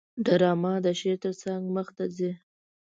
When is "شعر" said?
0.99-1.17